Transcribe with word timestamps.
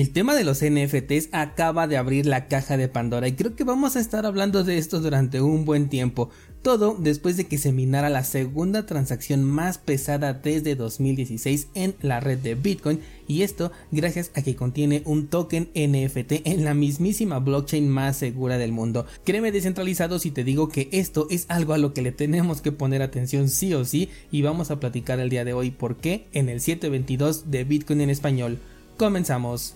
El 0.00 0.12
tema 0.12 0.34
de 0.34 0.44
los 0.44 0.64
NFTs 0.64 1.28
acaba 1.32 1.86
de 1.86 1.98
abrir 1.98 2.24
la 2.24 2.48
caja 2.48 2.78
de 2.78 2.88
Pandora 2.88 3.28
y 3.28 3.32
creo 3.32 3.54
que 3.54 3.64
vamos 3.64 3.96
a 3.96 4.00
estar 4.00 4.24
hablando 4.24 4.64
de 4.64 4.78
esto 4.78 4.98
durante 4.98 5.42
un 5.42 5.66
buen 5.66 5.90
tiempo. 5.90 6.30
Todo 6.62 6.96
después 6.98 7.36
de 7.36 7.46
que 7.46 7.58
se 7.58 7.70
minara 7.70 8.08
la 8.08 8.24
segunda 8.24 8.86
transacción 8.86 9.44
más 9.44 9.76
pesada 9.76 10.32
desde 10.32 10.74
2016 10.74 11.68
en 11.74 11.96
la 12.00 12.18
red 12.18 12.38
de 12.38 12.54
Bitcoin 12.54 13.00
y 13.28 13.42
esto 13.42 13.72
gracias 13.90 14.30
a 14.34 14.40
que 14.40 14.56
contiene 14.56 15.02
un 15.04 15.26
token 15.26 15.68
NFT 15.74 16.46
en 16.46 16.64
la 16.64 16.72
mismísima 16.72 17.38
blockchain 17.38 17.86
más 17.86 18.16
segura 18.16 18.56
del 18.56 18.72
mundo. 18.72 19.04
Créeme 19.24 19.52
descentralizado 19.52 20.18
si 20.18 20.30
te 20.30 20.44
digo 20.44 20.70
que 20.70 20.88
esto 20.92 21.26
es 21.28 21.44
algo 21.50 21.74
a 21.74 21.78
lo 21.78 21.92
que 21.92 22.00
le 22.00 22.12
tenemos 22.12 22.62
que 22.62 22.72
poner 22.72 23.02
atención 23.02 23.50
sí 23.50 23.74
o 23.74 23.84
sí 23.84 24.08
y 24.32 24.40
vamos 24.40 24.70
a 24.70 24.80
platicar 24.80 25.20
el 25.20 25.28
día 25.28 25.44
de 25.44 25.52
hoy 25.52 25.70
por 25.70 25.98
qué 25.98 26.26
en 26.32 26.48
el 26.48 26.62
722 26.62 27.50
de 27.50 27.64
Bitcoin 27.64 28.00
en 28.00 28.08
español. 28.08 28.58
Comenzamos. 28.96 29.74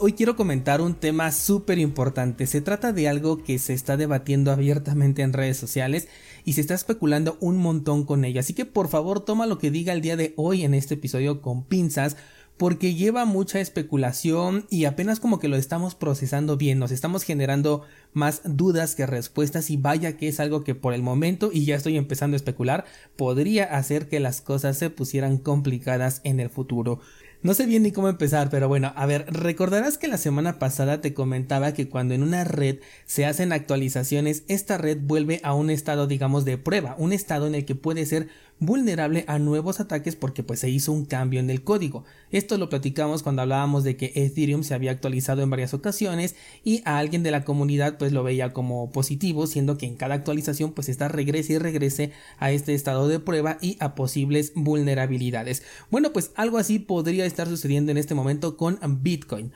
Hoy 0.00 0.12
quiero 0.12 0.36
comentar 0.36 0.82
un 0.82 0.94
tema 0.94 1.32
súper 1.32 1.78
importante. 1.78 2.46
Se 2.46 2.60
trata 2.60 2.92
de 2.92 3.08
algo 3.08 3.42
que 3.42 3.58
se 3.58 3.72
está 3.72 3.96
debatiendo 3.96 4.52
abiertamente 4.52 5.22
en 5.22 5.32
redes 5.32 5.56
sociales 5.56 6.06
y 6.44 6.52
se 6.52 6.60
está 6.60 6.74
especulando 6.74 7.38
un 7.40 7.56
montón 7.56 8.04
con 8.04 8.24
ello. 8.24 8.40
Así 8.40 8.52
que 8.52 8.66
por 8.66 8.88
favor 8.88 9.20
toma 9.20 9.46
lo 9.46 9.58
que 9.58 9.70
diga 9.70 9.92
el 9.94 10.02
día 10.02 10.16
de 10.16 10.34
hoy 10.36 10.64
en 10.64 10.74
este 10.74 10.94
episodio 10.94 11.40
con 11.40 11.64
pinzas 11.64 12.16
porque 12.58 12.94
lleva 12.94 13.24
mucha 13.24 13.60
especulación 13.60 14.66
y 14.68 14.84
apenas 14.84 15.20
como 15.20 15.38
que 15.38 15.48
lo 15.48 15.56
estamos 15.56 15.94
procesando 15.94 16.56
bien, 16.56 16.78
nos 16.80 16.90
estamos 16.90 17.22
generando 17.22 17.82
más 18.12 18.42
dudas 18.44 18.96
que 18.96 19.06
respuestas 19.06 19.70
y 19.70 19.76
vaya 19.76 20.16
que 20.16 20.28
es 20.28 20.40
algo 20.40 20.64
que 20.64 20.74
por 20.74 20.92
el 20.92 21.02
momento 21.02 21.50
y 21.52 21.64
ya 21.64 21.76
estoy 21.76 21.96
empezando 21.96 22.34
a 22.34 22.38
especular 22.38 22.84
podría 23.16 23.64
hacer 23.64 24.08
que 24.08 24.18
las 24.18 24.40
cosas 24.40 24.76
se 24.76 24.90
pusieran 24.90 25.38
complicadas 25.38 26.20
en 26.24 26.40
el 26.40 26.50
futuro. 26.50 27.00
No 27.40 27.54
sé 27.54 27.66
bien 27.66 27.84
ni 27.84 27.92
cómo 27.92 28.08
empezar, 28.08 28.50
pero 28.50 28.66
bueno, 28.66 28.92
a 28.96 29.06
ver, 29.06 29.24
recordarás 29.28 29.96
que 29.96 30.08
la 30.08 30.18
semana 30.18 30.58
pasada 30.58 31.00
te 31.00 31.14
comentaba 31.14 31.72
que 31.72 31.88
cuando 31.88 32.14
en 32.14 32.24
una 32.24 32.42
red 32.42 32.78
se 33.06 33.26
hacen 33.26 33.52
actualizaciones, 33.52 34.42
esta 34.48 34.76
red 34.76 34.98
vuelve 35.00 35.40
a 35.44 35.54
un 35.54 35.70
estado, 35.70 36.08
digamos, 36.08 36.44
de 36.44 36.58
prueba, 36.58 36.96
un 36.98 37.12
estado 37.12 37.46
en 37.46 37.54
el 37.54 37.64
que 37.64 37.76
puede 37.76 38.06
ser 38.06 38.28
vulnerable 38.60 39.24
a 39.28 39.38
nuevos 39.38 39.80
ataques 39.80 40.16
porque 40.16 40.42
pues 40.42 40.60
se 40.60 40.70
hizo 40.70 40.92
un 40.92 41.04
cambio 41.04 41.40
en 41.40 41.50
el 41.50 41.62
código. 41.62 42.04
Esto 42.30 42.58
lo 42.58 42.68
platicamos 42.68 43.22
cuando 43.22 43.42
hablábamos 43.42 43.84
de 43.84 43.96
que 43.96 44.12
Ethereum 44.14 44.62
se 44.62 44.74
había 44.74 44.90
actualizado 44.90 45.42
en 45.42 45.50
varias 45.50 45.74
ocasiones 45.74 46.34
y 46.64 46.82
a 46.84 46.98
alguien 46.98 47.22
de 47.22 47.30
la 47.30 47.44
comunidad 47.44 47.98
pues 47.98 48.12
lo 48.12 48.22
veía 48.22 48.52
como 48.52 48.90
positivo, 48.90 49.46
siendo 49.46 49.78
que 49.78 49.86
en 49.86 49.96
cada 49.96 50.14
actualización 50.14 50.72
pues 50.72 50.88
está 50.88 51.08
regrese 51.08 51.54
y 51.54 51.58
regrese 51.58 52.12
a 52.38 52.50
este 52.50 52.74
estado 52.74 53.08
de 53.08 53.20
prueba 53.20 53.58
y 53.60 53.76
a 53.80 53.94
posibles 53.94 54.52
vulnerabilidades. 54.54 55.62
Bueno, 55.90 56.12
pues 56.12 56.32
algo 56.34 56.58
así 56.58 56.78
podría 56.78 57.26
estar 57.26 57.48
sucediendo 57.48 57.92
en 57.92 57.98
este 57.98 58.14
momento 58.14 58.56
con 58.56 58.78
Bitcoin. 59.02 59.52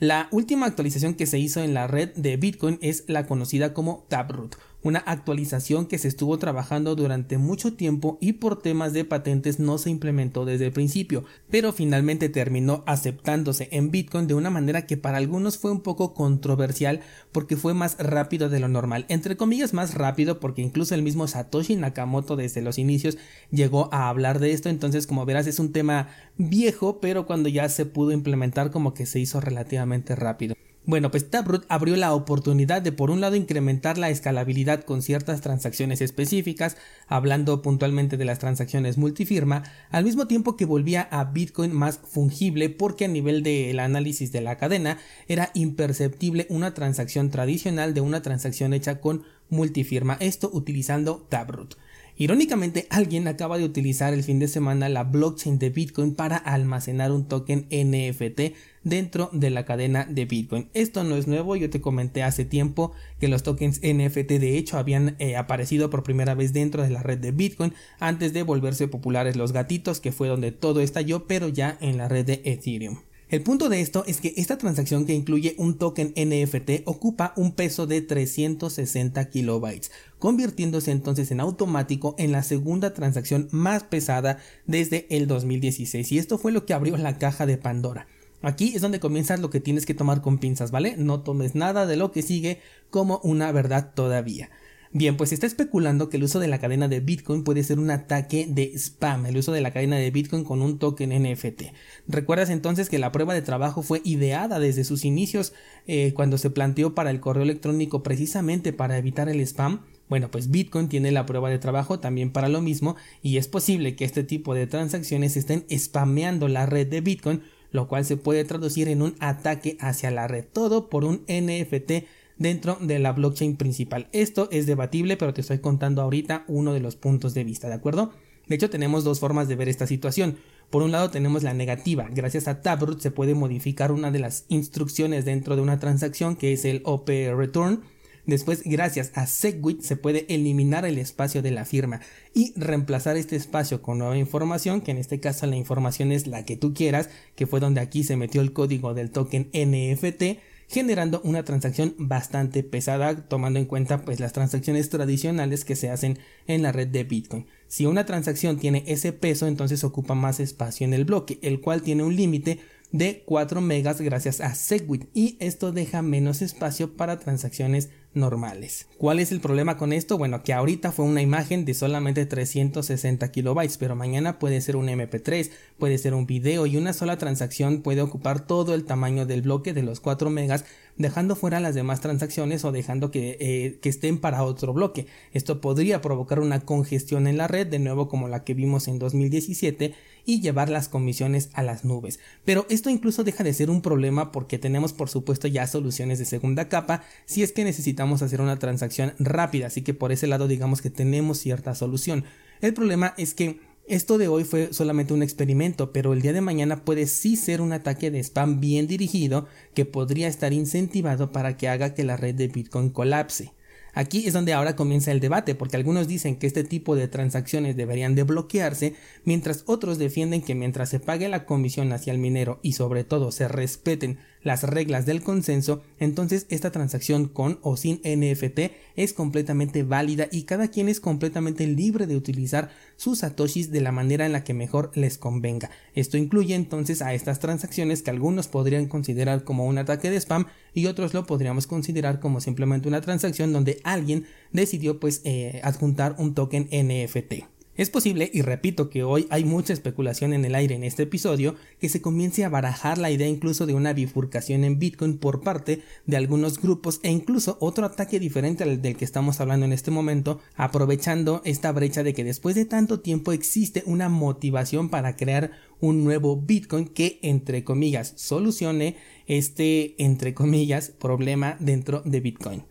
La 0.00 0.28
última 0.32 0.66
actualización 0.66 1.14
que 1.14 1.26
se 1.26 1.38
hizo 1.38 1.62
en 1.62 1.72
la 1.72 1.86
red 1.86 2.10
de 2.14 2.36
Bitcoin 2.36 2.78
es 2.82 3.04
la 3.06 3.26
conocida 3.26 3.72
como 3.72 4.04
Taproot 4.08 4.56
una 4.84 5.00
actualización 5.00 5.86
que 5.86 5.98
se 5.98 6.08
estuvo 6.08 6.38
trabajando 6.38 6.94
durante 6.94 7.38
mucho 7.38 7.72
tiempo 7.72 8.18
y 8.20 8.34
por 8.34 8.62
temas 8.62 8.92
de 8.92 9.04
patentes 9.04 9.58
no 9.58 9.78
se 9.78 9.90
implementó 9.90 10.44
desde 10.44 10.66
el 10.66 10.72
principio, 10.72 11.24
pero 11.50 11.72
finalmente 11.72 12.28
terminó 12.28 12.84
aceptándose 12.86 13.68
en 13.72 13.90
Bitcoin 13.90 14.28
de 14.28 14.34
una 14.34 14.50
manera 14.50 14.86
que 14.86 14.98
para 14.98 15.16
algunos 15.16 15.58
fue 15.58 15.72
un 15.72 15.80
poco 15.80 16.14
controversial 16.14 17.00
porque 17.32 17.56
fue 17.56 17.72
más 17.72 17.96
rápido 17.98 18.50
de 18.50 18.60
lo 18.60 18.68
normal, 18.68 19.06
entre 19.08 19.36
comillas 19.36 19.72
más 19.72 19.94
rápido 19.94 20.38
porque 20.38 20.62
incluso 20.62 20.94
el 20.94 21.02
mismo 21.02 21.26
Satoshi 21.26 21.76
Nakamoto 21.76 22.36
desde 22.36 22.60
los 22.60 22.78
inicios 22.78 23.16
llegó 23.50 23.88
a 23.92 24.10
hablar 24.10 24.38
de 24.38 24.52
esto, 24.52 24.68
entonces 24.68 25.06
como 25.06 25.24
verás 25.24 25.46
es 25.46 25.58
un 25.58 25.72
tema 25.72 26.08
viejo, 26.36 27.00
pero 27.00 27.26
cuando 27.26 27.48
ya 27.48 27.70
se 27.70 27.86
pudo 27.86 28.12
implementar 28.12 28.70
como 28.70 28.92
que 28.92 29.06
se 29.06 29.18
hizo 29.18 29.40
relativamente 29.40 30.14
rápido. 30.14 30.54
Bueno, 30.86 31.10
pues 31.10 31.30
Taproot 31.30 31.64
abrió 31.70 31.96
la 31.96 32.12
oportunidad 32.12 32.82
de 32.82 32.92
por 32.92 33.10
un 33.10 33.22
lado 33.22 33.36
incrementar 33.36 33.96
la 33.96 34.10
escalabilidad 34.10 34.84
con 34.84 35.00
ciertas 35.00 35.40
transacciones 35.40 36.02
específicas, 36.02 36.76
hablando 37.06 37.62
puntualmente 37.62 38.18
de 38.18 38.26
las 38.26 38.38
transacciones 38.38 38.98
multifirma, 38.98 39.62
al 39.88 40.04
mismo 40.04 40.26
tiempo 40.26 40.58
que 40.58 40.66
volvía 40.66 41.08
a 41.10 41.24
Bitcoin 41.24 41.72
más 41.72 41.98
fungible 41.98 42.68
porque 42.68 43.06
a 43.06 43.08
nivel 43.08 43.42
del 43.42 43.80
análisis 43.80 44.30
de 44.30 44.42
la 44.42 44.58
cadena 44.58 44.98
era 45.26 45.50
imperceptible 45.54 46.46
una 46.50 46.74
transacción 46.74 47.30
tradicional 47.30 47.94
de 47.94 48.02
una 48.02 48.20
transacción 48.20 48.74
hecha 48.74 49.00
con 49.00 49.22
multifirma, 49.48 50.18
esto 50.20 50.50
utilizando 50.52 51.26
Taproot. 51.30 51.78
Irónicamente, 52.16 52.86
alguien 52.90 53.26
acaba 53.26 53.58
de 53.58 53.64
utilizar 53.64 54.14
el 54.14 54.22
fin 54.22 54.38
de 54.38 54.46
semana 54.46 54.88
la 54.88 55.02
blockchain 55.02 55.58
de 55.58 55.70
Bitcoin 55.70 56.14
para 56.14 56.36
almacenar 56.36 57.10
un 57.10 57.26
token 57.26 57.66
NFT 57.70 58.54
dentro 58.84 59.30
de 59.32 59.50
la 59.50 59.64
cadena 59.64 60.04
de 60.04 60.26
Bitcoin. 60.26 60.68
Esto 60.74 61.02
no 61.02 61.16
es 61.16 61.26
nuevo, 61.26 61.56
yo 61.56 61.70
te 61.70 61.80
comenté 61.80 62.22
hace 62.22 62.44
tiempo 62.44 62.92
que 63.18 63.28
los 63.28 63.42
tokens 63.42 63.80
NFT 63.82 64.32
de 64.38 64.56
hecho 64.56 64.78
habían 64.78 65.16
eh, 65.18 65.36
aparecido 65.36 65.90
por 65.90 66.02
primera 66.02 66.34
vez 66.34 66.52
dentro 66.52 66.82
de 66.82 66.90
la 66.90 67.02
red 67.02 67.18
de 67.18 67.32
Bitcoin 67.32 67.74
antes 67.98 68.32
de 68.32 68.42
volverse 68.42 68.86
populares 68.88 69.36
los 69.36 69.52
gatitos, 69.52 70.00
que 70.00 70.12
fue 70.12 70.28
donde 70.28 70.52
todo 70.52 70.80
estalló, 70.80 71.26
pero 71.26 71.48
ya 71.48 71.76
en 71.80 71.96
la 71.96 72.08
red 72.08 72.26
de 72.26 72.42
Ethereum. 72.44 72.98
El 73.30 73.42
punto 73.42 73.68
de 73.68 73.80
esto 73.80 74.04
es 74.06 74.20
que 74.20 74.34
esta 74.36 74.58
transacción 74.58 75.06
que 75.06 75.14
incluye 75.14 75.56
un 75.58 75.78
token 75.78 76.12
NFT 76.14 76.86
ocupa 76.86 77.32
un 77.36 77.52
peso 77.52 77.86
de 77.86 78.02
360 78.02 79.28
kilobytes, 79.30 79.90
convirtiéndose 80.18 80.92
entonces 80.92 81.30
en 81.30 81.40
automático 81.40 82.14
en 82.18 82.32
la 82.32 82.42
segunda 82.42 82.92
transacción 82.92 83.48
más 83.50 83.82
pesada 83.82 84.38
desde 84.66 85.06
el 85.08 85.26
2016 85.26 86.12
y 86.12 86.18
esto 86.18 86.38
fue 86.38 86.52
lo 86.52 86.66
que 86.66 86.74
abrió 86.74 86.96
la 86.96 87.18
caja 87.18 87.46
de 87.46 87.56
Pandora. 87.56 88.06
Aquí 88.44 88.74
es 88.74 88.82
donde 88.82 89.00
comienzas 89.00 89.40
lo 89.40 89.50
que 89.50 89.60
tienes 89.60 89.86
que 89.86 89.94
tomar 89.94 90.20
con 90.20 90.38
pinzas, 90.38 90.70
¿vale? 90.70 90.96
No 90.98 91.22
tomes 91.22 91.54
nada 91.54 91.86
de 91.86 91.96
lo 91.96 92.12
que 92.12 92.22
sigue 92.22 92.60
como 92.90 93.20
una 93.24 93.50
verdad 93.52 93.92
todavía. 93.94 94.50
Bien, 94.96 95.16
pues 95.16 95.30
se 95.30 95.34
está 95.34 95.48
especulando 95.48 96.08
que 96.08 96.18
el 96.18 96.22
uso 96.22 96.38
de 96.38 96.46
la 96.46 96.60
cadena 96.60 96.86
de 96.86 97.00
Bitcoin 97.00 97.42
puede 97.42 97.64
ser 97.64 97.80
un 97.80 97.90
ataque 97.90 98.46
de 98.48 98.78
spam, 98.78 99.26
el 99.26 99.36
uso 99.36 99.50
de 99.50 99.60
la 99.60 99.72
cadena 99.72 99.96
de 99.96 100.08
Bitcoin 100.12 100.44
con 100.44 100.62
un 100.62 100.78
token 100.78 101.10
NFT. 101.10 101.62
Recuerdas 102.06 102.48
entonces 102.48 102.88
que 102.88 103.00
la 103.00 103.10
prueba 103.10 103.34
de 103.34 103.42
trabajo 103.42 103.82
fue 103.82 104.02
ideada 104.04 104.60
desde 104.60 104.84
sus 104.84 105.04
inicios 105.04 105.52
eh, 105.88 106.12
cuando 106.14 106.38
se 106.38 106.50
planteó 106.50 106.94
para 106.94 107.10
el 107.10 107.18
correo 107.18 107.42
electrónico 107.42 108.04
precisamente 108.04 108.72
para 108.72 108.96
evitar 108.96 109.28
el 109.28 109.40
spam. 109.40 109.80
Bueno, 110.08 110.30
pues 110.30 110.52
Bitcoin 110.52 110.88
tiene 110.88 111.10
la 111.10 111.26
prueba 111.26 111.50
de 111.50 111.58
trabajo 111.58 111.98
también 111.98 112.30
para 112.30 112.48
lo 112.48 112.60
mismo 112.60 112.94
y 113.20 113.38
es 113.38 113.48
posible 113.48 113.96
que 113.96 114.04
este 114.04 114.22
tipo 114.22 114.54
de 114.54 114.68
transacciones 114.68 115.36
estén 115.36 115.66
spameando 115.76 116.46
la 116.46 116.66
red 116.66 116.86
de 116.86 117.00
Bitcoin, 117.00 117.42
lo 117.74 117.88
cual 117.88 118.04
se 118.04 118.16
puede 118.16 118.44
traducir 118.44 118.86
en 118.86 119.02
un 119.02 119.16
ataque 119.18 119.76
hacia 119.80 120.12
la 120.12 120.28
red, 120.28 120.44
todo 120.44 120.88
por 120.88 121.04
un 121.04 121.24
NFT 121.26 122.06
dentro 122.38 122.78
de 122.80 123.00
la 123.00 123.12
blockchain 123.12 123.56
principal. 123.56 124.06
Esto 124.12 124.48
es 124.52 124.66
debatible, 124.66 125.16
pero 125.16 125.34
te 125.34 125.40
estoy 125.40 125.58
contando 125.58 126.00
ahorita 126.00 126.44
uno 126.46 126.72
de 126.72 126.78
los 126.78 126.94
puntos 126.94 127.34
de 127.34 127.42
vista, 127.42 127.66
¿de 127.66 127.74
acuerdo? 127.74 128.12
De 128.46 128.54
hecho, 128.54 128.70
tenemos 128.70 129.02
dos 129.02 129.18
formas 129.18 129.48
de 129.48 129.56
ver 129.56 129.68
esta 129.68 129.88
situación. 129.88 130.36
Por 130.70 130.84
un 130.84 130.92
lado 130.92 131.10
tenemos 131.10 131.42
la 131.42 131.52
negativa. 131.52 132.06
Gracias 132.12 132.46
a 132.46 132.62
Taproot 132.62 133.00
se 133.00 133.10
puede 133.10 133.34
modificar 133.34 133.90
una 133.90 134.12
de 134.12 134.20
las 134.20 134.44
instrucciones 134.48 135.24
dentro 135.24 135.56
de 135.56 135.62
una 135.62 135.80
transacción 135.80 136.36
que 136.36 136.52
es 136.52 136.64
el 136.64 136.80
OP 136.84 137.08
return. 137.08 137.82
Después, 138.26 138.62
gracias 138.64 139.12
a 139.14 139.26
Segwit 139.26 139.82
se 139.82 139.96
puede 139.96 140.24
eliminar 140.34 140.84
el 140.86 140.98
espacio 140.98 141.42
de 141.42 141.50
la 141.50 141.64
firma 141.64 142.00
y 142.32 142.52
reemplazar 142.56 143.16
este 143.16 143.36
espacio 143.36 143.82
con 143.82 143.98
nueva 143.98 144.16
información, 144.16 144.80
que 144.80 144.92
en 144.92 144.98
este 144.98 145.20
caso 145.20 145.46
la 145.46 145.56
información 145.56 146.10
es 146.10 146.26
la 146.26 146.44
que 146.44 146.56
tú 146.56 146.72
quieras, 146.72 147.10
que 147.36 147.46
fue 147.46 147.60
donde 147.60 147.80
aquí 147.80 148.02
se 148.02 148.16
metió 148.16 148.40
el 148.40 148.52
código 148.52 148.94
del 148.94 149.10
token 149.10 149.50
NFT 149.52 150.40
generando 150.68 151.20
una 151.24 151.44
transacción 151.44 151.94
bastante 151.98 152.62
pesada 152.62 153.28
tomando 153.28 153.58
en 153.58 153.66
cuenta 153.66 154.04
pues 154.04 154.20
las 154.20 154.32
transacciones 154.32 154.88
tradicionales 154.88 155.64
que 155.64 155.76
se 155.76 155.90
hacen 155.90 156.18
en 156.46 156.62
la 156.62 156.72
red 156.72 156.88
de 156.88 157.04
Bitcoin. 157.04 157.46
Si 157.68 157.86
una 157.86 158.06
transacción 158.06 158.58
tiene 158.58 158.84
ese 158.86 159.12
peso 159.12 159.46
entonces 159.46 159.84
ocupa 159.84 160.14
más 160.14 160.40
espacio 160.40 160.84
en 160.84 160.94
el 160.94 161.04
bloque, 161.04 161.38
el 161.42 161.60
cual 161.60 161.82
tiene 161.82 162.02
un 162.02 162.16
límite 162.16 162.60
de 162.92 163.22
4 163.26 163.60
megas 163.60 164.00
gracias 164.00 164.40
a 164.40 164.54
Segwit 164.54 165.08
y 165.14 165.36
esto 165.40 165.72
deja 165.72 166.02
menos 166.02 166.42
espacio 166.42 166.96
para 166.96 167.18
transacciones 167.18 167.90
normales. 168.14 168.86
¿Cuál 168.98 169.20
es 169.20 169.32
el 169.32 169.40
problema 169.40 169.76
con 169.76 169.92
esto? 169.92 170.16
Bueno, 170.18 170.42
que 170.42 170.52
ahorita 170.52 170.92
fue 170.92 171.04
una 171.04 171.22
imagen 171.22 171.64
de 171.64 171.74
solamente 171.74 172.26
360 172.26 173.30
kilobytes, 173.30 173.76
pero 173.76 173.96
mañana 173.96 174.38
puede 174.38 174.60
ser 174.60 174.76
un 174.76 174.86
MP3, 174.86 175.50
puede 175.78 175.98
ser 175.98 176.14
un 176.14 176.26
video 176.26 176.66
y 176.66 176.76
una 176.76 176.92
sola 176.92 177.18
transacción 177.18 177.82
puede 177.82 178.02
ocupar 178.02 178.46
todo 178.46 178.74
el 178.74 178.84
tamaño 178.84 179.26
del 179.26 179.42
bloque 179.42 179.72
de 179.72 179.82
los 179.82 180.00
4 180.00 180.30
megas, 180.30 180.64
dejando 180.96 181.36
fuera 181.36 181.60
las 181.60 181.74
demás 181.74 182.00
transacciones 182.00 182.64
o 182.64 182.72
dejando 182.72 183.10
que, 183.10 183.36
eh, 183.40 183.78
que 183.82 183.88
estén 183.88 184.18
para 184.18 184.44
otro 184.44 184.72
bloque. 184.72 185.06
Esto 185.32 185.60
podría 185.60 186.00
provocar 186.00 186.40
una 186.40 186.60
congestión 186.60 187.26
en 187.26 187.36
la 187.36 187.48
red, 187.48 187.66
de 187.66 187.78
nuevo 187.78 188.08
como 188.08 188.28
la 188.28 188.44
que 188.44 188.54
vimos 188.54 188.88
en 188.88 188.98
2017, 188.98 189.94
y 190.26 190.40
llevar 190.40 190.70
las 190.70 190.88
comisiones 190.88 191.50
a 191.52 191.62
las 191.62 191.84
nubes. 191.84 192.18
Pero 192.44 192.66
esto 192.70 192.90
incluso 192.90 193.24
deja 193.24 193.44
de 193.44 193.52
ser 193.52 193.70
un 193.70 193.82
problema 193.82 194.32
porque 194.32 194.58
tenemos 194.58 194.92
por 194.92 195.10
supuesto 195.10 195.48
ya 195.48 195.66
soluciones 195.66 196.18
de 196.18 196.24
segunda 196.24 196.68
capa 196.68 197.02
si 197.26 197.42
es 197.42 197.52
que 197.52 197.64
necesitamos 197.64 198.03
hacer 198.22 198.40
una 198.40 198.58
transacción 198.58 199.14
rápida, 199.18 199.66
así 199.66 199.82
que 199.82 199.94
por 199.94 200.12
ese 200.12 200.26
lado 200.26 200.48
digamos 200.48 200.82
que 200.82 200.90
tenemos 200.90 201.38
cierta 201.38 201.74
solución. 201.74 202.24
El 202.60 202.74
problema 202.74 203.14
es 203.16 203.34
que 203.34 203.60
Esto 203.86 204.16
de 204.16 204.28
hoy 204.28 204.44
fue 204.44 204.72
solamente 204.72 205.12
un 205.12 205.22
experimento, 205.22 205.92
pero 205.92 206.14
el 206.14 206.22
día 206.22 206.32
de 206.32 206.40
mañana 206.40 206.86
puede 206.86 207.06
sí 207.06 207.36
ser 207.36 207.60
un 207.60 207.74
ataque 207.74 208.10
de 208.10 208.18
spam 208.18 208.58
bien 208.58 208.86
dirigido 208.86 209.46
que 209.74 209.84
podría 209.84 210.26
estar 210.26 210.54
incentivado 210.54 211.32
para 211.32 211.58
que 211.58 211.68
haga 211.68 211.92
que 211.92 212.02
la 212.02 212.16
red 212.16 212.34
de 212.34 212.48
Bitcoin 212.48 212.88
colapse. 212.88 213.52
Aquí 213.92 214.26
es 214.26 214.32
donde 214.32 214.54
ahora 214.54 214.74
comienza 214.74 215.12
el 215.12 215.20
debate, 215.20 215.54
porque 215.54 215.76
algunos 215.76 216.08
dicen 216.08 216.36
que 216.36 216.46
este 216.46 216.64
tipo 216.64 216.96
de 216.96 217.08
transacciones 217.08 217.76
deberían 217.76 218.14
de 218.14 218.22
bloquearse, 218.22 218.94
mientras 219.24 219.64
otros 219.66 219.98
defienden 219.98 220.40
que 220.40 220.54
mientras 220.54 220.88
se 220.88 220.98
pague 220.98 221.28
la 221.28 221.44
comisión 221.44 221.92
hacia 221.92 222.12
el 222.12 222.18
minero 222.18 222.60
y 222.62 222.72
sobre 222.72 223.04
todo 223.04 223.32
se 223.32 223.48
respeten 223.48 224.18
las 224.44 224.62
reglas 224.62 225.06
del 225.06 225.22
consenso, 225.22 225.82
entonces 225.98 226.46
esta 226.50 226.70
transacción 226.70 227.26
con 227.26 227.58
o 227.62 227.76
sin 227.76 228.00
NFT 228.04 228.72
es 228.94 229.12
completamente 229.12 229.82
válida 229.82 230.28
y 230.30 230.42
cada 230.42 230.68
quien 230.68 230.88
es 230.88 231.00
completamente 231.00 231.66
libre 231.66 232.06
de 232.06 232.16
utilizar 232.16 232.70
sus 232.96 233.20
satoshis 233.20 233.72
de 233.72 233.80
la 233.80 233.90
manera 233.90 234.26
en 234.26 234.32
la 234.32 234.44
que 234.44 234.54
mejor 234.54 234.92
les 234.94 235.18
convenga. 235.18 235.70
Esto 235.94 236.16
incluye 236.16 236.54
entonces 236.54 237.02
a 237.02 237.14
estas 237.14 237.40
transacciones 237.40 238.02
que 238.02 238.10
algunos 238.10 238.46
podrían 238.46 238.86
considerar 238.86 239.44
como 239.44 239.66
un 239.66 239.78
ataque 239.78 240.10
de 240.10 240.18
spam 240.18 240.46
y 240.74 240.86
otros 240.86 241.14
lo 241.14 241.26
podríamos 241.26 241.66
considerar 241.66 242.20
como 242.20 242.40
simplemente 242.40 242.86
una 242.86 243.00
transacción 243.00 243.52
donde 243.52 243.80
alguien 243.82 244.26
decidió 244.52 245.00
pues 245.00 245.22
eh, 245.24 245.60
adjuntar 245.64 246.16
un 246.18 246.34
token 246.34 246.68
NFT. 246.70 247.53
Es 247.76 247.90
posible, 247.90 248.30
y 248.32 248.42
repito 248.42 248.88
que 248.88 249.02
hoy 249.02 249.26
hay 249.30 249.44
mucha 249.44 249.72
especulación 249.72 250.32
en 250.32 250.44
el 250.44 250.54
aire 250.54 250.76
en 250.76 250.84
este 250.84 251.02
episodio, 251.02 251.56
que 251.80 251.88
se 251.88 252.00
comience 252.00 252.44
a 252.44 252.48
barajar 252.48 252.98
la 252.98 253.10
idea 253.10 253.26
incluso 253.26 253.66
de 253.66 253.74
una 253.74 253.92
bifurcación 253.92 254.62
en 254.62 254.78
Bitcoin 254.78 255.18
por 255.18 255.40
parte 255.40 255.82
de 256.06 256.16
algunos 256.16 256.60
grupos 256.60 257.00
e 257.02 257.10
incluso 257.10 257.56
otro 257.60 257.84
ataque 257.84 258.20
diferente 258.20 258.62
al 258.62 258.80
del 258.80 258.96
que 258.96 259.04
estamos 259.04 259.40
hablando 259.40 259.66
en 259.66 259.72
este 259.72 259.90
momento, 259.90 260.40
aprovechando 260.54 261.42
esta 261.44 261.72
brecha 261.72 262.04
de 262.04 262.14
que 262.14 262.22
después 262.22 262.54
de 262.54 262.64
tanto 262.64 263.00
tiempo 263.00 263.32
existe 263.32 263.82
una 263.86 264.08
motivación 264.08 264.88
para 264.88 265.16
crear 265.16 265.50
un 265.80 266.04
nuevo 266.04 266.36
Bitcoin 266.36 266.86
que, 266.86 267.18
entre 267.22 267.64
comillas, 267.64 268.12
solucione 268.14 268.94
este, 269.26 270.00
entre 270.00 270.32
comillas, 270.32 270.90
problema 270.90 271.56
dentro 271.58 272.02
de 272.04 272.20
Bitcoin. 272.20 272.62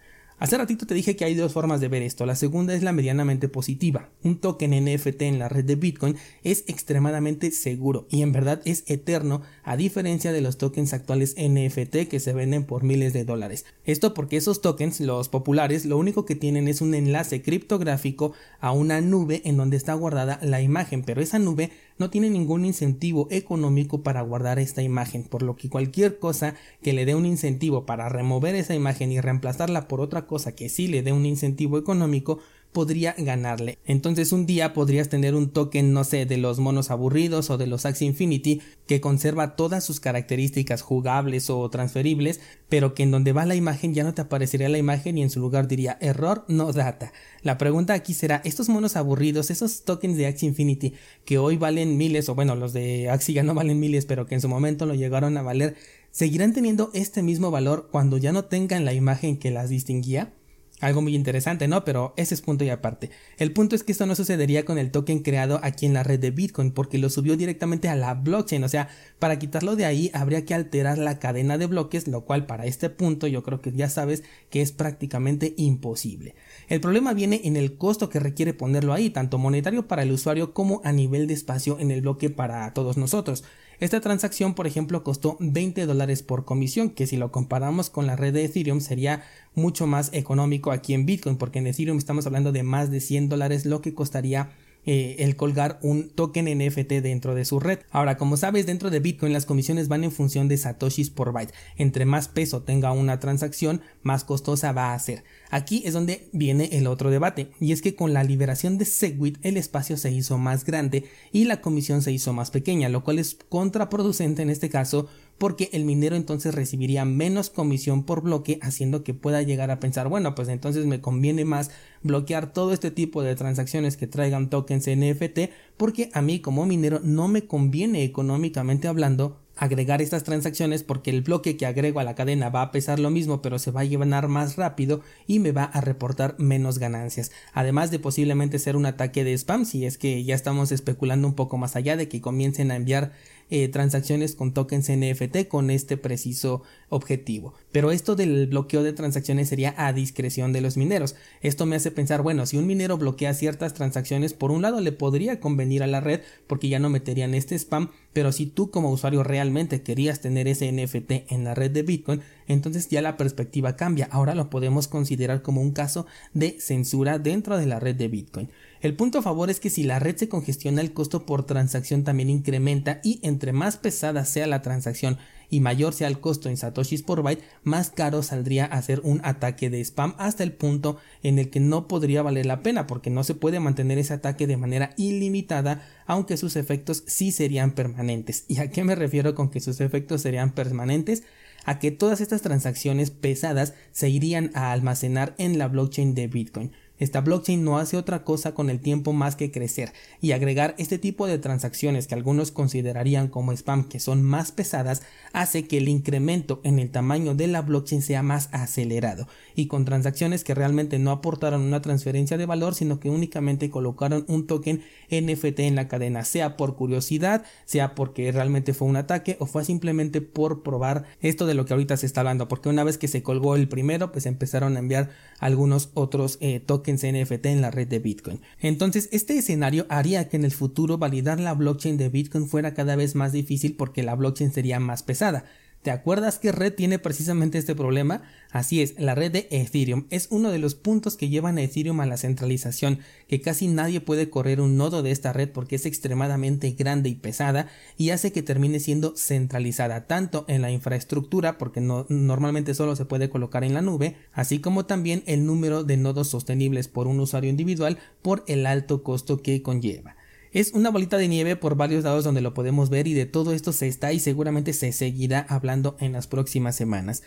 Hace 0.44 0.58
ratito 0.58 0.86
te 0.86 0.94
dije 0.94 1.16
que 1.16 1.24
hay 1.24 1.36
dos 1.36 1.54
formas 1.54 1.80
de 1.80 1.88
ver 1.88 2.04
esto. 2.04 2.26
La 2.26 2.36
segunda 2.36 2.74
es 2.74 2.84
la 2.84 2.92
medianamente 2.92 3.48
positiva. 3.48 4.10
Un 4.24 4.40
token 4.40 4.72
NFT 4.72 5.22
en 5.22 5.40
la 5.40 5.48
red 5.48 5.64
de 5.64 5.78
Bitcoin 5.78 6.18
es 6.44 6.66
extremadamente 6.68 7.50
seguro 7.52 8.08
y 8.10 8.24
en 8.24 8.34
verdad 8.34 8.62
es 8.66 8.84
eterno 8.88 9.42
a 9.64 9.78
diferencia 9.78 10.34
de 10.34 10.42
los 10.42 10.58
tokens 10.58 10.92
actuales 10.92 11.38
NFT 11.38 12.10
que 12.10 12.20
se 12.20 12.34
venden 12.34 12.66
por 12.66 12.84
miles 12.84 13.14
de 13.14 13.24
dólares. 13.24 13.64
Esto 13.86 14.14
porque 14.14 14.36
esos 14.36 14.60
tokens, 14.60 15.00
los 15.00 15.30
populares, 15.30 15.86
lo 15.86 15.98
único 15.98 16.26
que 16.26 16.36
tienen 16.36 16.68
es 16.68 16.82
un 16.82 16.94
enlace 16.94 17.42
criptográfico 17.42 18.34
a 18.60 18.74
una 18.74 19.00
nube 19.00 19.44
en 19.46 19.56
donde 19.56 19.78
está 19.78 19.94
guardada 19.94 20.40
la 20.42 20.62
imagen, 20.62 21.04
pero 21.04 21.22
esa 21.22 21.40
nube 21.40 21.72
no 21.98 22.10
tiene 22.10 22.30
ningún 22.30 22.66
incentivo 22.66 23.28
económico 23.32 24.02
para 24.02 24.22
guardar 24.22 24.60
esta 24.60 24.82
imagen, 24.82 25.24
por 25.24 25.44
lo 25.44 25.56
que 25.56 25.70
cualquier 25.70 26.20
cosa 26.20 26.56
que 26.82 26.94
le 26.94 27.06
dé 27.06 27.16
un 27.16 27.26
incentivo 27.26 27.86
para 27.86 28.10
remover 28.10 28.56
esa 28.56 28.76
imagen 28.76 29.12
y 29.12 29.20
reemplazarla 29.20 29.88
por 29.88 30.02
otra 30.02 30.26
cosa 30.28 30.56
que 30.56 30.70
sí 30.70 30.88
le 30.88 31.04
dé 31.04 31.12
un 31.12 31.26
incentivo 31.26 31.78
económico, 31.78 32.40
podría 32.74 33.16
ganarle. 33.18 33.78
Entonces 33.86 34.32
un 34.32 34.46
día 34.46 34.74
podrías 34.74 35.08
tener 35.08 35.36
un 35.36 35.50
token, 35.50 35.94
no 35.94 36.04
sé, 36.04 36.26
de 36.26 36.38
los 36.38 36.60
monos 36.60 36.92
aburridos 36.92 37.50
o 37.50 37.58
de 37.58 37.68
los 37.68 37.86
Axie 37.86 38.08
Infinity 38.08 38.62
que 38.88 39.00
conserva 39.00 39.56
todas 39.56 39.86
sus 39.86 40.00
características 40.00 40.82
jugables 40.82 41.50
o 41.50 41.70
transferibles, 41.70 42.42
pero 42.68 42.94
que 42.94 43.04
en 43.04 43.12
donde 43.12 43.32
va 43.32 43.46
la 43.46 43.56
imagen 43.56 43.94
ya 43.94 44.04
no 44.04 44.14
te 44.14 44.22
aparecería 44.22 44.70
la 44.70 44.78
imagen 44.78 45.18
y 45.18 45.22
en 45.22 45.30
su 45.30 45.40
lugar 45.40 45.68
diría 45.68 45.98
error 46.02 46.44
no 46.48 46.74
data. 46.74 47.14
La 47.42 47.58
pregunta 47.58 47.94
aquí 47.94 48.14
será, 48.14 48.42
estos 48.44 48.68
monos 48.70 48.96
aburridos, 48.96 49.52
esos 49.52 49.84
tokens 49.84 50.18
de 50.18 50.28
Axie 50.28 50.50
Infinity 50.50 50.94
que 51.26 51.38
hoy 51.38 51.58
valen 51.58 51.98
miles 51.98 52.28
o 52.30 52.36
bueno, 52.36 52.56
los 52.56 52.74
de 52.74 53.10
Axie 53.10 53.36
ya 53.36 53.44
no 53.44 53.54
valen 53.54 53.80
miles, 53.80 54.06
pero 54.06 54.26
que 54.26 54.36
en 54.36 54.42
su 54.42 54.50
momento 54.50 54.86
lo 54.86 54.96
llegaron 54.96 55.38
a 55.38 55.42
valer, 55.42 55.76
¿seguirán 56.12 56.54
teniendo 56.54 56.90
este 56.94 57.22
mismo 57.22 57.52
valor 57.52 57.90
cuando 57.92 58.18
ya 58.18 58.32
no 58.32 58.46
tengan 58.46 58.84
la 58.84 58.94
imagen 58.94 59.38
que 59.38 59.52
las 59.52 59.70
distinguía? 59.70 60.34
Algo 60.80 61.02
muy 61.02 61.16
interesante, 61.16 61.68
¿no? 61.68 61.86
Pero 61.86 62.14
ese 62.18 62.34
es 62.34 62.42
punto 62.42 62.66
y 62.66 62.70
aparte. 62.70 63.10
El 63.38 63.54
punto 63.54 63.76
es 63.76 63.84
que 63.84 63.94
esto 63.94 64.06
no 64.06 64.16
sucedería 64.16 64.66
con 64.66 64.78
el 64.78 64.92
token 64.92 65.20
creado 65.20 65.60
aquí 65.64 65.86
en 65.86 65.94
la 65.94 66.04
red 66.04 66.20
de 66.20 66.32
Bitcoin 66.32 66.72
porque 66.72 66.98
lo 66.98 67.10
subió 67.10 67.38
directamente 67.38 67.88
a 67.88 67.96
la 67.96 68.16
blockchain. 68.16 68.64
O 68.64 68.70
sea, 68.70 68.90
para 69.18 69.40
quitarlo 69.40 69.78
de 69.78 69.86
ahí 69.86 70.12
habría 70.14 70.44
que 70.44 70.54
alterar 70.54 70.98
la 70.98 71.20
cadena 71.20 71.58
de 71.58 71.68
bloques, 71.68 72.08
lo 72.08 72.26
cual 72.26 72.46
para 72.46 72.66
este 72.66 72.90
punto 72.90 73.28
yo 73.28 73.44
creo 73.44 73.62
que 73.62 73.72
ya 73.72 73.88
sabes 73.88 74.24
que 74.50 74.62
es 74.62 74.74
prácticamente 74.74 75.54
imposible. 75.56 76.36
El 76.68 76.82
problema 76.82 77.14
viene 77.14 77.42
en 77.46 77.56
el 77.56 77.78
costo 77.78 78.10
que 78.10 78.20
requiere 78.20 78.54
ponerlo 78.54 78.94
ahí, 78.94 79.10
tanto 79.10 79.38
monetario 79.38 79.88
para 79.88 80.04
el 80.04 80.12
usuario 80.12 80.54
como 80.54 80.82
a 80.84 80.92
nivel 80.92 81.28
de 81.28 81.34
espacio 81.34 81.80
en 81.80 81.92
el 81.92 82.02
bloque 82.02 82.30
para 82.30 82.74
todos 82.74 82.98
nosotros. 82.98 83.46
Esta 83.84 84.00
transacción, 84.00 84.54
por 84.54 84.66
ejemplo, 84.66 85.04
costó 85.04 85.36
20 85.42 85.86
dólares 85.86 86.24
por 86.24 86.46
comisión, 86.46 86.90
que 86.90 87.06
si 87.06 87.18
lo 87.18 87.34
comparamos 87.34 87.90
con 87.90 88.08
la 88.08 88.16
red 88.16 88.34
de 88.34 88.46
Ethereum 88.46 88.80
sería 88.80 89.26
mucho 89.56 89.88
más 89.88 90.10
económico 90.14 90.72
aquí 90.72 90.94
en 90.94 91.06
Bitcoin, 91.06 91.36
porque 91.36 91.60
en 91.60 91.68
Ethereum 91.68 91.98
estamos 91.98 92.26
hablando 92.26 92.54
de 92.54 92.64
más 92.64 92.92
de 92.92 93.02
100 93.02 93.28
dólares 93.28 93.66
lo 93.66 93.82
que 93.82 93.94
costaría 93.94 94.52
eh, 94.86 95.16
el 95.20 95.36
colgar 95.36 95.80
un 95.82 96.10
token 96.10 96.46
NFT 96.46 96.94
dentro 97.02 97.36
de 97.36 97.46
su 97.46 97.60
red. 97.60 97.80
Ahora, 97.92 98.18
como 98.18 98.38
sabes, 98.38 98.66
dentro 98.66 98.90
de 98.90 99.00
Bitcoin 99.00 99.34
las 99.34 99.46
comisiones 99.46 99.88
van 99.88 100.04
en 100.04 100.12
función 100.12 100.48
de 100.48 100.58
satoshis 100.58 101.10
por 101.10 101.32
byte. 101.32 101.54
Entre 101.78 102.06
más 102.06 102.28
peso 102.28 102.64
tenga 102.64 102.92
una 102.92 103.20
transacción, 103.20 103.82
más 104.02 104.24
costosa 104.24 104.72
va 104.72 104.94
a 104.94 105.00
ser. 105.00 105.24
Aquí 105.50 105.84
es 105.86 105.94
donde 105.94 106.28
viene 106.32 106.70
el 106.74 106.88
otro 106.88 107.12
debate, 107.12 107.52
y 107.60 107.72
es 107.72 107.82
que 107.82 107.96
con 107.96 108.14
la 108.14 108.24
liberación 108.24 108.78
de 108.78 108.86
Segwit 108.86 109.38
el 109.44 109.58
espacio 109.58 109.98
se 109.98 110.12
hizo 110.12 110.38
más 110.38 110.66
grande 110.66 111.06
y 111.32 111.46
la 111.46 111.62
comisión 111.62 112.02
se 112.02 112.12
hizo 112.12 112.34
más 112.34 112.52
pequeña, 112.52 112.90
lo 112.90 113.04
cual 113.04 113.20
es 113.20 113.38
contraproducente 113.50 114.42
en 114.42 114.50
este 114.50 114.70
caso 114.70 115.08
porque 115.38 115.70
el 115.74 115.86
minero 115.86 116.16
entonces 116.16 116.56
recibiría 116.56 117.06
menos 117.06 117.50
comisión 117.50 118.04
por 118.04 118.22
bloque, 118.22 118.60
haciendo 118.62 119.04
que 119.04 119.14
pueda 119.14 119.42
llegar 119.42 119.72
a 119.72 119.80
pensar, 119.80 120.08
bueno, 120.08 120.36
pues 120.36 120.48
entonces 120.48 120.86
me 120.86 121.02
conviene 121.02 121.46
más 121.46 121.72
bloquear 122.02 122.54
todo 122.54 122.74
este 122.74 122.92
tipo 122.92 123.24
de 123.24 123.36
transacciones 123.36 123.98
que 123.98 124.08
traigan 124.08 124.50
tokens 124.50 124.88
NFT, 124.88 125.52
porque 125.78 126.10
a 126.14 126.22
mí 126.22 126.40
como 126.40 126.66
minero 126.66 127.00
no 127.04 127.28
me 127.28 127.46
conviene 127.46 128.04
económicamente 128.04 128.88
hablando 128.88 129.40
agregar 129.56 130.02
estas 130.02 130.24
transacciones 130.24 130.84
porque 130.84 131.12
el 131.12 131.22
bloque 131.22 131.58
que 131.58 131.66
agrego 131.66 132.00
a 132.00 132.04
la 132.04 132.16
cadena 132.16 132.50
va 132.50 132.64
a 132.64 132.72
pesar 132.72 133.00
lo 133.00 133.12
mismo 133.12 133.42
pero 133.42 133.60
se 133.60 133.72
va 133.72 133.82
a 133.82 133.86
llevar 133.86 134.28
más 134.28 134.56
rápido 134.56 135.02
y 135.28 135.40
me 135.40 135.52
va 135.52 135.66
a 135.66 135.82
reportar 135.82 136.36
menos 136.40 136.80
ganancias. 136.80 137.32
Además 137.54 137.92
de 137.92 138.00
posiblemente 138.00 138.60
ser 138.60 138.76
un 138.76 138.86
ataque 138.86 139.24
de 139.24 139.34
spam 139.34 139.66
si 139.66 139.86
es 139.86 139.98
que 139.98 140.24
ya 140.24 140.36
estamos 140.36 140.72
especulando 140.72 141.28
un 141.28 141.36
poco 141.36 141.58
más 141.58 141.76
allá 141.76 141.96
de 141.96 142.10
que 142.10 142.22
comiencen 142.22 142.72
a 142.72 142.76
enviar 142.76 143.12
eh, 143.56 143.68
transacciones 143.68 144.34
con 144.34 144.52
tokens 144.52 144.90
NFT 144.90 145.48
con 145.48 145.70
este 145.70 145.96
preciso 145.96 146.64
objetivo. 146.90 147.54
Pero 147.72 147.92
esto 147.92 148.16
del 148.16 148.48
bloqueo 148.48 148.82
de 148.82 148.94
transacciones 148.94 149.48
sería 149.48 149.76
a 149.78 149.94
discreción 149.94 150.54
de 150.54 150.62
los 150.62 150.76
mineros. 150.76 151.14
Esto 151.44 151.68
me 151.68 151.76
hace 151.76 151.92
pensar, 151.92 152.24
bueno, 152.24 152.48
si 152.48 152.58
un 152.58 152.66
minero 152.66 152.98
bloquea 152.98 153.36
ciertas 153.36 153.76
transacciones, 153.76 154.34
por 154.34 154.50
un 154.50 154.64
lado 154.64 154.82
le 154.82 154.92
podría 154.92 155.40
convenir 155.40 155.84
a 155.84 155.88
la 155.88 156.02
red 156.02 156.22
porque 156.48 156.68
ya 156.68 156.80
no 156.80 156.90
meterían 156.90 157.36
este 157.36 157.54
spam, 157.54 157.92
pero 158.12 158.32
si 158.32 158.48
tú 158.48 158.72
como 158.72 158.90
usuario 158.90 159.22
realmente 159.22 159.84
querías 159.84 160.20
tener 160.20 160.48
ese 160.48 160.72
NFT 160.72 161.32
en 161.32 161.44
la 161.44 161.54
red 161.54 161.70
de 161.70 161.84
Bitcoin, 161.84 162.22
entonces 162.48 162.90
ya 162.90 163.02
la 163.02 163.18
perspectiva 163.18 163.76
cambia. 163.76 164.08
Ahora 164.12 164.36
lo 164.36 164.50
podemos 164.50 164.88
considerar 164.88 165.42
como 165.42 165.62
un 165.62 165.72
caso 165.72 166.06
de 166.34 166.58
censura 166.60 167.20
dentro 167.20 167.58
de 167.58 167.66
la 167.66 167.80
red 167.80 167.96
de 167.96 168.08
Bitcoin. 168.08 168.50
El 168.82 168.96
punto 168.96 169.20
a 169.20 169.22
favor 169.22 169.50
es 169.50 169.62
que 169.62 169.70
si 169.70 169.84
la 169.84 170.00
red 170.00 170.18
se 170.18 170.28
congestiona 170.28 170.82
el 170.82 170.92
costo 170.92 171.26
por 171.26 171.46
transacción 171.46 172.04
también 172.04 172.30
incrementa 172.30 173.00
y 173.02 173.22
entre 173.24 173.54
más 173.54 173.78
pesada 173.78 174.26
sea 174.26 174.46
la 174.46 174.62
transacción 174.62 175.18
y 175.50 175.62
mayor 175.62 175.94
sea 175.94 176.08
el 176.10 176.20
costo 176.20 176.50
en 176.50 176.58
satoshis 176.58 177.02
por 177.02 177.22
byte, 177.22 177.44
más 177.64 177.92
caro 177.92 178.24
saldría 178.24 178.66
hacer 178.66 179.00
un 179.06 179.22
ataque 179.24 179.70
de 179.70 179.80
spam 179.82 180.16
hasta 180.18 180.44
el 180.44 180.52
punto 180.52 180.98
en 181.22 181.40
el 181.40 181.50
que 181.50 181.62
no 181.62 181.88
podría 181.88 182.24
valer 182.24 182.46
la 182.46 182.62
pena 182.62 182.88
porque 182.88 183.10
no 183.10 183.24
se 183.24 183.36
puede 183.36 183.62
mantener 183.62 184.00
ese 184.00 184.16
ataque 184.16 184.48
de 184.48 184.58
manera 184.58 184.94
ilimitada 184.98 185.88
aunque 186.06 186.38
sus 186.38 186.56
efectos 186.56 187.04
sí 187.08 187.32
serían 187.32 187.72
permanentes. 187.72 188.46
¿Y 188.48 188.60
a 188.60 188.70
qué 188.70 188.84
me 188.84 188.96
refiero 188.96 189.36
con 189.36 189.50
que 189.50 189.60
sus 189.62 189.80
efectos 189.80 190.22
serían 190.22 190.54
permanentes? 190.54 191.24
A 191.66 191.80
que 191.80 191.92
todas 191.92 192.22
estas 192.22 192.42
transacciones 192.42 193.12
pesadas 193.12 193.74
se 193.92 194.10
irían 194.10 194.52
a 194.54 194.72
almacenar 194.72 195.36
en 195.38 195.58
la 195.58 195.68
blockchain 195.68 196.14
de 196.16 196.28
Bitcoin. 196.28 196.72
Esta 197.00 197.22
blockchain 197.22 197.64
no 197.64 197.80
hace 197.80 197.98
otra 197.98 198.24
cosa 198.24 198.54
con 198.54 198.70
el 198.70 198.80
tiempo 198.80 199.14
más 199.14 199.36
que 199.36 199.52
crecer 199.52 199.94
y 200.22 200.32
agregar 200.32 200.76
este 200.78 201.00
tipo 201.00 201.26
de 201.26 201.40
transacciones 201.40 202.06
que 202.06 202.14
algunos 202.14 202.52
considerarían 202.52 203.30
como 203.30 203.52
spam 203.52 203.90
que 203.90 204.00
son 204.00 204.22
más 204.22 204.52
pesadas 204.52 205.02
hace 205.32 205.68
que 205.68 205.80
el 205.80 205.90
incremento 205.90 206.62
en 206.64 206.78
el 206.78 206.92
tamaño 206.92 207.34
de 207.34 207.48
la 207.48 207.64
blockchain 207.64 208.04
sea 208.04 208.22
más 208.22 208.50
acelerado 208.52 209.28
y 209.56 209.66
con 209.66 209.86
transacciones 209.86 210.44
que 210.44 210.54
realmente 210.54 211.00
no 211.00 211.10
aportaron 211.10 211.64
una 211.64 211.82
transferencia 211.82 212.38
de 212.38 212.46
valor 212.46 212.76
sino 212.76 213.00
que 213.00 213.10
únicamente 213.10 213.72
colocaron 213.72 214.24
un 214.28 214.46
token 214.46 214.84
NFT 215.10 215.62
en 215.62 215.76
la 215.76 215.88
cadena 215.88 216.24
sea 216.24 216.58
por 216.58 216.76
curiosidad 216.76 217.44
sea 217.66 217.96
porque 217.96 218.32
realmente 218.32 218.76
fue 218.76 218.88
un 218.88 218.98
ataque 218.98 219.36
o 219.40 219.48
fue 219.48 219.66
simplemente 219.66 220.22
por 220.22 220.62
probar 220.62 221.06
esto 221.22 221.48
de 221.48 221.56
lo 221.56 221.66
que 221.66 221.74
ahorita 221.74 221.98
se 221.98 222.06
está 222.06 222.22
hablando 222.22 222.48
porque 222.48 222.70
una 222.70 222.84
vez 222.84 223.00
que 223.00 223.08
se 223.08 223.24
colgó 223.24 223.56
el 223.56 223.68
primero 223.68 224.12
pues 224.12 224.28
empezaron 224.28 224.76
a 224.76 224.80
enviar 224.80 225.10
algunos 225.40 225.90
otros 225.96 226.38
eh, 226.40 226.60
tokens 226.60 226.83
tokens 226.84 227.04
NFT 227.04 227.46
en 227.46 227.62
la 227.62 227.72
red 227.72 227.88
de 227.88 228.00
Bitcoin. 228.00 228.42
Entonces, 228.60 229.08
este 229.12 229.38
escenario 229.38 229.86
haría 229.90 230.28
que 230.28 230.36
en 230.36 230.44
el 230.44 230.52
futuro 230.52 230.98
validar 230.98 231.40
la 231.40 231.54
blockchain 231.54 231.98
de 231.98 232.10
Bitcoin 232.10 232.48
fuera 232.48 232.74
cada 232.74 232.96
vez 232.96 233.16
más 233.16 233.32
difícil 233.32 233.76
porque 233.76 234.04
la 234.04 234.16
blockchain 234.16 234.52
sería 234.52 234.80
más 234.80 235.02
pesada. 235.02 235.46
¿Te 235.84 235.92
acuerdas 235.92 236.40
qué 236.40 236.54
red 236.54 236.74
tiene 236.74 236.98
precisamente 236.98 237.58
este 237.58 237.76
problema? 237.76 238.22
Así 238.52 238.82
es, 238.82 238.98
la 238.98 239.16
red 239.16 239.34
de 239.34 239.50
Ethereum 239.52 240.06
es 240.12 240.28
uno 240.32 240.50
de 240.50 240.58
los 240.58 240.76
puntos 240.76 241.18
que 241.18 241.28
llevan 241.28 241.58
a 241.58 241.62
Ethereum 241.62 242.00
a 242.00 242.06
la 242.06 242.16
centralización, 242.16 243.00
que 243.28 243.42
casi 243.42 243.68
nadie 243.68 244.00
puede 244.00 244.30
correr 244.30 244.62
un 244.62 244.78
nodo 244.78 245.04
de 245.04 245.12
esta 245.12 245.34
red 245.34 245.50
porque 245.50 245.76
es 245.76 245.86
extremadamente 245.86 246.72
grande 246.72 247.10
y 247.10 247.16
pesada 247.16 247.68
y 247.98 248.12
hace 248.12 248.32
que 248.32 248.42
termine 248.42 248.80
siendo 248.80 249.18
centralizada 249.18 250.08
tanto 250.08 250.46
en 250.48 250.62
la 250.62 250.72
infraestructura, 250.72 251.58
porque 251.58 251.82
no, 251.82 252.06
normalmente 252.08 252.76
solo 252.76 252.96
se 252.96 253.04
puede 253.04 253.30
colocar 253.30 253.66
en 253.66 253.74
la 253.74 253.82
nube, 253.82 254.16
así 254.32 254.60
como 254.60 254.86
también 254.86 255.22
el 255.26 255.46
número 255.46 255.84
de 255.84 255.98
nodos 255.98 256.30
sostenibles 256.30 256.88
por 256.88 257.08
un 257.08 257.20
usuario 257.20 257.50
individual 257.50 257.98
por 258.22 258.46
el 258.48 258.68
alto 258.68 259.04
costo 259.04 259.42
que 259.42 259.62
conlleva. 259.62 260.16
Es 260.54 260.72
una 260.74 260.92
bolita 260.92 261.18
de 261.18 261.28
nieve 261.28 261.56
por 261.56 261.76
varios 261.76 262.04
lados 262.04 262.24
donde 262.24 262.42
lo 262.42 262.54
podemos 262.54 262.92
ver 262.92 263.08
y 263.08 263.16
de 263.16 263.26
todo 263.26 263.54
esto 263.54 263.74
se 263.74 263.88
está 263.88 264.14
y 264.14 264.20
seguramente 264.20 264.74
se 264.74 264.92
seguirá 264.92 265.48
hablando 265.50 265.98
en 266.00 266.12
las 266.12 266.28
próximas 266.28 266.76
semanas. 266.76 267.24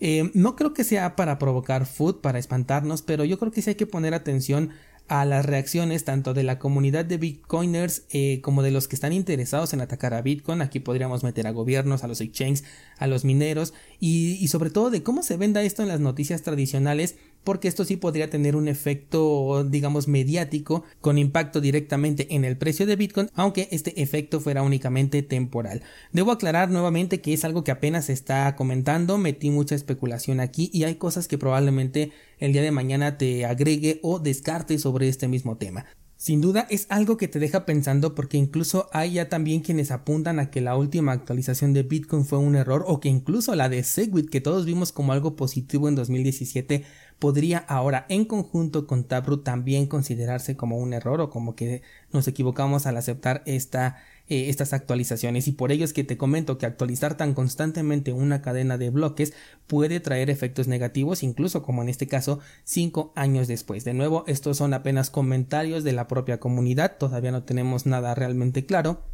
Eh, 0.00 0.30
no 0.32 0.56
creo 0.56 0.72
que 0.72 0.82
sea 0.82 1.14
para 1.14 1.38
provocar 1.38 1.84
food, 1.84 2.22
para 2.22 2.38
espantarnos, 2.38 3.02
pero 3.02 3.26
yo 3.26 3.38
creo 3.38 3.52
que 3.52 3.60
sí 3.60 3.68
hay 3.68 3.76
que 3.76 3.86
poner 3.86 4.14
atención 4.14 4.70
a 5.08 5.26
las 5.26 5.44
reacciones 5.44 6.04
tanto 6.04 6.32
de 6.32 6.42
la 6.42 6.58
comunidad 6.58 7.04
de 7.04 7.18
bitcoiners 7.18 8.04
eh, 8.10 8.40
como 8.40 8.62
de 8.62 8.70
los 8.70 8.88
que 8.88 8.94
están 8.94 9.12
interesados 9.12 9.74
en 9.74 9.82
atacar 9.82 10.14
a 10.14 10.22
Bitcoin. 10.22 10.62
Aquí 10.62 10.78
podríamos 10.78 11.24
meter 11.24 11.48
a 11.48 11.50
gobiernos, 11.50 12.04
a 12.04 12.06
los 12.06 12.20
exchanges, 12.20 12.64
a 12.96 13.08
los 13.08 13.24
mineros 13.24 13.74
y, 13.98 14.38
y 14.40 14.48
sobre 14.48 14.70
todo 14.70 14.88
de 14.88 15.02
cómo 15.02 15.22
se 15.22 15.36
venda 15.36 15.62
esto 15.62 15.82
en 15.82 15.88
las 15.88 16.00
noticias 16.00 16.42
tradicionales 16.42 17.16
porque 17.44 17.68
esto 17.68 17.84
sí 17.84 17.96
podría 17.96 18.30
tener 18.30 18.56
un 18.56 18.68
efecto 18.68 19.64
digamos 19.64 20.08
mediático 20.08 20.84
con 21.00 21.18
impacto 21.18 21.60
directamente 21.60 22.34
en 22.34 22.44
el 22.44 22.56
precio 22.56 22.86
de 22.86 22.96
Bitcoin 22.96 23.30
aunque 23.34 23.68
este 23.70 24.02
efecto 24.02 24.40
fuera 24.40 24.62
únicamente 24.62 25.22
temporal. 25.22 25.82
Debo 26.12 26.32
aclarar 26.32 26.70
nuevamente 26.70 27.20
que 27.20 27.32
es 27.32 27.44
algo 27.44 27.64
que 27.64 27.70
apenas 27.70 28.06
se 28.06 28.12
está 28.12 28.54
comentando, 28.56 29.18
metí 29.18 29.50
mucha 29.50 29.74
especulación 29.74 30.40
aquí 30.40 30.70
y 30.72 30.84
hay 30.84 30.96
cosas 30.96 31.28
que 31.28 31.38
probablemente 31.38 32.12
el 32.38 32.52
día 32.52 32.62
de 32.62 32.70
mañana 32.70 33.18
te 33.18 33.44
agregue 33.44 34.00
o 34.02 34.18
descarte 34.18 34.78
sobre 34.78 35.08
este 35.08 35.28
mismo 35.28 35.56
tema. 35.56 35.86
Sin 36.20 36.42
duda 36.42 36.66
es 36.68 36.84
algo 36.90 37.16
que 37.16 37.28
te 37.28 37.38
deja 37.38 37.64
pensando 37.64 38.14
porque 38.14 38.36
incluso 38.36 38.90
hay 38.92 39.14
ya 39.14 39.30
también 39.30 39.62
quienes 39.62 39.90
apuntan 39.90 40.38
a 40.38 40.50
que 40.50 40.60
la 40.60 40.76
última 40.76 41.12
actualización 41.12 41.72
de 41.72 41.82
Bitcoin 41.82 42.26
fue 42.26 42.38
un 42.38 42.56
error 42.56 42.84
o 42.86 43.00
que 43.00 43.08
incluso 43.08 43.54
la 43.54 43.70
de 43.70 43.82
Segwit 43.82 44.28
que 44.28 44.42
todos 44.42 44.66
vimos 44.66 44.92
como 44.92 45.14
algo 45.14 45.34
positivo 45.34 45.88
en 45.88 45.94
2017 45.94 46.84
podría 47.20 47.58
ahora 47.58 48.06
en 48.08 48.24
conjunto 48.24 48.86
con 48.86 49.04
Taproot 49.04 49.44
también 49.44 49.86
considerarse 49.86 50.56
como 50.56 50.78
un 50.78 50.94
error 50.94 51.20
o 51.20 51.30
como 51.30 51.54
que 51.54 51.82
nos 52.12 52.26
equivocamos 52.26 52.86
al 52.86 52.96
aceptar 52.96 53.42
esta, 53.44 53.98
eh, 54.26 54.48
estas 54.48 54.72
actualizaciones. 54.72 55.46
Y 55.46 55.52
por 55.52 55.70
ello 55.70 55.84
es 55.84 55.92
que 55.92 56.02
te 56.02 56.16
comento 56.16 56.56
que 56.58 56.66
actualizar 56.66 57.16
tan 57.18 57.34
constantemente 57.34 58.12
una 58.12 58.40
cadena 58.40 58.78
de 58.78 58.90
bloques 58.90 59.34
puede 59.66 60.00
traer 60.00 60.30
efectos 60.30 60.66
negativos 60.66 61.22
incluso 61.22 61.62
como 61.62 61.82
en 61.82 61.90
este 61.90 62.08
caso 62.08 62.40
cinco 62.64 63.12
años 63.14 63.46
después. 63.46 63.84
De 63.84 63.94
nuevo 63.94 64.24
estos 64.26 64.56
son 64.56 64.72
apenas 64.72 65.10
comentarios 65.10 65.84
de 65.84 65.92
la 65.92 66.08
propia 66.08 66.40
comunidad 66.40 66.96
todavía 66.98 67.32
no 67.32 67.44
tenemos 67.44 67.84
nada 67.84 68.14
realmente 68.14 68.64
claro 68.64 69.09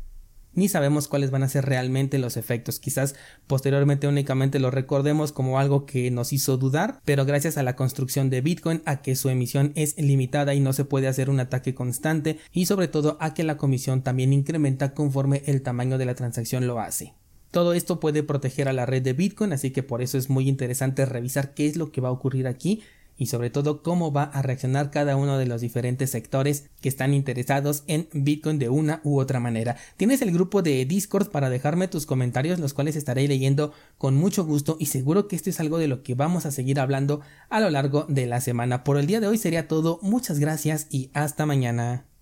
ni 0.56 0.68
sabemos 0.68 1.06
cuáles 1.06 1.30
van 1.30 1.44
a 1.44 1.48
ser 1.48 1.64
realmente 1.64 2.18
los 2.18 2.36
efectos. 2.36 2.80
Quizás 2.80 3.14
posteriormente 3.46 4.08
únicamente 4.08 4.58
lo 4.58 4.72
recordemos 4.72 5.30
como 5.30 5.60
algo 5.60 5.86
que 5.86 6.10
nos 6.10 6.32
hizo 6.32 6.56
dudar, 6.56 7.00
pero 7.04 7.24
gracias 7.24 7.56
a 7.56 7.62
la 7.62 7.76
construcción 7.76 8.30
de 8.30 8.40
Bitcoin, 8.40 8.82
a 8.84 9.02
que 9.02 9.14
su 9.14 9.28
emisión 9.28 9.72
es 9.76 9.96
limitada 9.96 10.54
y 10.54 10.60
no 10.60 10.72
se 10.72 10.84
puede 10.84 11.06
hacer 11.06 11.30
un 11.30 11.38
ataque 11.38 11.74
constante, 11.74 12.38
y 12.52 12.66
sobre 12.66 12.88
todo 12.88 13.16
a 13.20 13.34
que 13.34 13.44
la 13.44 13.56
comisión 13.56 14.02
también 14.02 14.32
incrementa 14.32 14.94
conforme 14.94 15.42
el 15.46 15.62
tamaño 15.62 15.98
de 15.98 16.06
la 16.06 16.14
transacción 16.14 16.66
lo 16.66 16.80
hace. 16.80 17.14
Todo 17.50 17.72
esto 17.72 18.00
puede 18.00 18.22
proteger 18.22 18.68
a 18.68 18.72
la 18.72 18.86
red 18.86 19.02
de 19.02 19.12
Bitcoin, 19.12 19.52
así 19.52 19.70
que 19.70 19.82
por 19.82 20.02
eso 20.02 20.18
es 20.18 20.28
muy 20.28 20.48
interesante 20.48 21.06
revisar 21.06 21.54
qué 21.54 21.66
es 21.66 21.76
lo 21.76 21.92
que 21.92 22.00
va 22.00 22.08
a 22.08 22.12
ocurrir 22.12 22.46
aquí 22.46 22.82
y 23.16 23.26
sobre 23.26 23.50
todo 23.50 23.82
cómo 23.82 24.12
va 24.12 24.24
a 24.24 24.42
reaccionar 24.42 24.90
cada 24.90 25.16
uno 25.16 25.38
de 25.38 25.46
los 25.46 25.60
diferentes 25.60 26.10
sectores 26.10 26.70
que 26.80 26.88
están 26.88 27.14
interesados 27.14 27.84
en 27.86 28.08
Bitcoin 28.12 28.58
de 28.58 28.68
una 28.68 29.00
u 29.04 29.18
otra 29.18 29.40
manera. 29.40 29.76
Tienes 29.96 30.22
el 30.22 30.32
grupo 30.32 30.62
de 30.62 30.84
Discord 30.84 31.30
para 31.30 31.50
dejarme 31.50 31.88
tus 31.88 32.06
comentarios, 32.06 32.58
los 32.58 32.74
cuales 32.74 32.96
estaré 32.96 33.26
leyendo 33.28 33.72
con 33.98 34.14
mucho 34.14 34.44
gusto 34.44 34.76
y 34.78 34.86
seguro 34.86 35.28
que 35.28 35.36
esto 35.36 35.50
es 35.50 35.60
algo 35.60 35.78
de 35.78 35.88
lo 35.88 36.02
que 36.02 36.14
vamos 36.14 36.46
a 36.46 36.50
seguir 36.50 36.80
hablando 36.80 37.20
a 37.48 37.60
lo 37.60 37.70
largo 37.70 38.04
de 38.08 38.26
la 38.26 38.40
semana. 38.40 38.84
Por 38.84 38.98
el 38.98 39.06
día 39.06 39.20
de 39.20 39.26
hoy 39.28 39.38
sería 39.38 39.68
todo, 39.68 39.98
muchas 40.02 40.38
gracias 40.38 40.86
y 40.90 41.10
hasta 41.14 41.46
mañana. 41.46 42.15